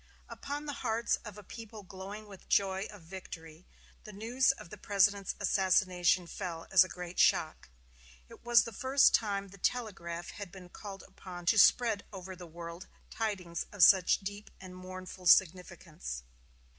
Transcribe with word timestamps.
Upon 0.29 0.65
the 0.65 0.73
hearts 0.81 1.17
of 1.23 1.37
a 1.37 1.43
people 1.43 1.83
glowing 1.83 2.25
with 2.27 2.41
the 2.41 2.47
joy 2.47 2.87
of 2.89 3.03
victory, 3.03 3.67
the 4.03 4.11
news 4.11 4.51
of 4.51 4.71
the 4.71 4.77
President's 4.79 5.35
assassination 5.39 6.25
fell 6.25 6.65
as 6.71 6.83
a 6.83 6.89
great 6.89 7.19
shock. 7.19 7.69
It 8.27 8.43
was 8.43 8.63
the 8.63 8.71
first 8.73 9.13
time 9.13 9.49
the 9.49 9.59
telegraph 9.59 10.31
had 10.31 10.51
been 10.51 10.69
called 10.69 11.03
upon 11.07 11.45
to 11.45 11.59
spread 11.59 12.03
over 12.11 12.35
the 12.35 12.47
world 12.47 12.87
tidings 13.11 13.67
of 13.71 13.83
such 13.83 14.21
deep 14.21 14.49
and 14.59 14.75
mournful 14.75 15.27
significance. 15.27 16.23